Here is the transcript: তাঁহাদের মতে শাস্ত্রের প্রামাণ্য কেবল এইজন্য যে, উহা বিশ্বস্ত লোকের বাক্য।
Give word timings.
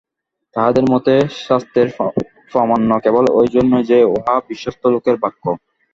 তাঁহাদের 0.55 0.85
মতে 0.93 1.13
শাস্ত্রের 1.41 1.87
প্রামাণ্য 2.51 2.91
কেবল 3.03 3.25
এইজন্য 3.39 3.73
যে, 3.89 3.97
উহা 4.13 4.35
বিশ্বস্ত 4.49 4.83
লোকের 4.93 5.15
বাক্য। 5.23 5.43